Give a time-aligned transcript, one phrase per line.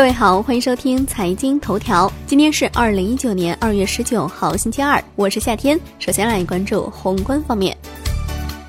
[0.00, 2.10] 各位好，欢迎收听财经头条。
[2.26, 5.78] 今天是二零一九年二月十九号，星期二，我是夏天。
[5.98, 7.76] 首先来关注宏观方面，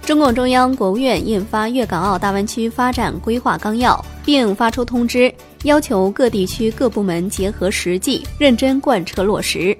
[0.02, 3.94] 中共中央、国务院印发《粤港澳大湾区发展规划纲要》，
[4.25, 9.75] 并发出通知，要求各地区各部门结合实际，认真贯彻落实。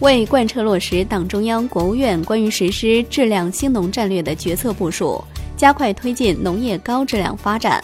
[0.00, 5.22] 为贯彻落实党中央、国务院关于实施质量兴农战略的决策部署，
[5.56, 7.80] 加快推进农业高质量发展。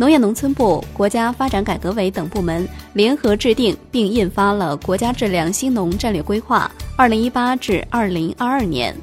[0.00, 8.96] 农业农村部、国家发展改革委等部门联合制定并印发了《国家质量兴农战略规划（二零一八至二零二二年）》。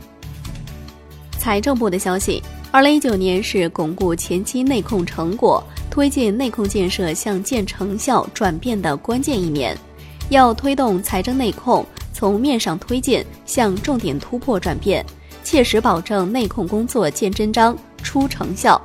[1.37, 2.41] 财政部的消息：
[2.71, 9.77] 二零一九年是巩固前期内控成果、推进内控建设向见成效转变的关键一年，
[10.29, 15.05] 要推动财政内控从面上推进向重点突破转变，
[15.43, 18.81] 切实保证内控工作见真章、出成效。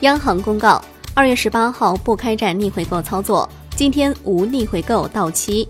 [0.00, 0.84] 央行公告。
[1.16, 5.66] 二月十八号不开展逆回购操作，今天无逆回购到期。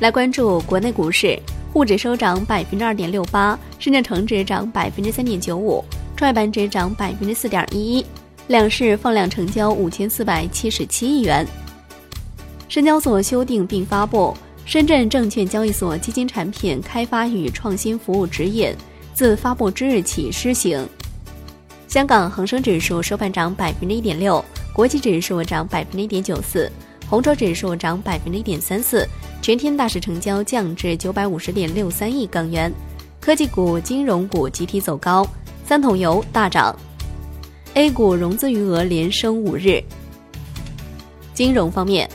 [0.00, 1.38] 来关注国内股市，
[1.70, 5.84] 沪指收涨百分之二点六八，深圳成指涨百分之三点九五，
[6.16, 8.06] 创业板指涨百分之四点一一，
[8.46, 11.46] 两市放量成交五千四百七十七亿元。
[12.70, 18.70] 深交所修订并发布《深圳证券交易所基金产品开发与创新服务指引》，
[19.12, 20.88] 自发布之日起施行。
[21.88, 24.44] 香港恒生指数收盘涨百分之一点六，
[24.74, 26.70] 国际指数涨百分之一点九四，
[27.08, 29.08] 红筹指数涨百分之一点三四，
[29.40, 32.70] 全天大市成交降至九百五十点六三亿港元。
[33.18, 35.26] 科技股、金融股集体走高，
[35.64, 36.78] 三桶油大涨
[37.72, 39.82] ，A 股融资余额连升五日。
[41.32, 42.06] 金融方面，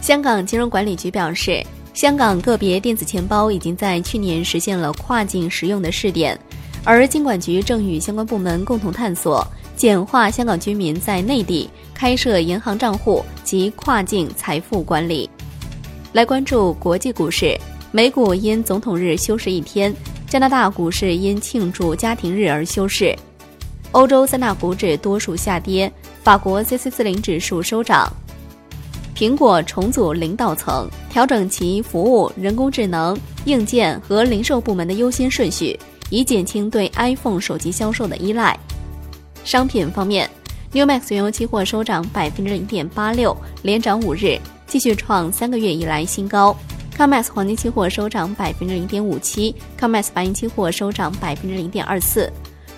[0.00, 1.62] 香港金融管理局表示，
[1.92, 6.38] 香港个别电子钱包已经在去年实现了跨境实用的试点。
[6.84, 15.28] 而金管局正与相关部门共同探索简化香港居民在内地开设银行账户及跨境财富管理。
[16.12, 17.56] 来关注国际股市，
[17.92, 19.94] 美股因总统日休市一天，
[20.26, 23.14] 加拿大股市因庆祝家庭日而休市。
[23.92, 25.92] 欧洲三大股指多数下跌，
[26.22, 28.10] 法国 C C 四零指数收涨。
[29.14, 35.78] 苹果重组领导层，调整其服务、人工智能、硬件和零售部门的优先顺序。
[36.10, 38.58] 以减轻对 iPhone 手机销售的依赖。
[39.44, 40.28] 商品方面
[40.72, 46.54] ，New Max 原油期货收涨百分之零点八六，连涨五日，继续创三个月以来新高。
[46.98, 52.30] COMEX 黄金期货收涨百分之零点五七，COMEX 白银期货收涨百分之零点二四。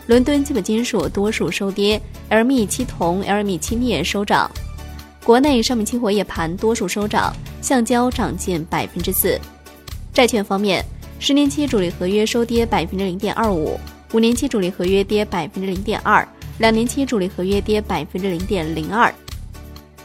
[0.07, 2.01] 伦敦基本金属多数收跌
[2.31, 4.49] ，LME 期铜、LME 期镍收涨。
[5.25, 9.37] 国内商品期货夜盘多数收涨，橡胶涨近百分之四。
[10.13, 10.85] 债券方面。
[11.23, 13.79] 十年期主力合约收跌百分之零点二五，
[14.13, 16.27] 五年期主力合约跌百分之零点二，
[16.59, 19.15] 两年期主力合约跌百分之零点零二。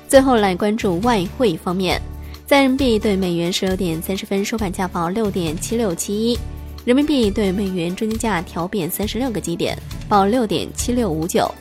[0.07, 1.99] 最后来关注外汇方面，
[2.45, 6.37] 在人民币对美元十六点三十分收盘价报六点七六七一，
[6.85, 9.75] 人民币对美元中间价调贬三十六个基点，
[10.07, 11.51] 报六点七六五九。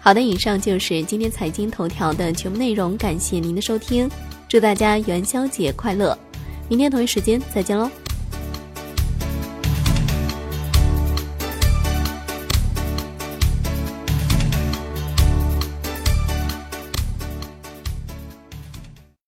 [0.00, 4.08] 好的，以上就是今天财经头条的全部内容，感谢您的收听，
[4.48, 6.16] 祝大家元宵节快乐，
[6.68, 7.90] 明天同一时间再见喽。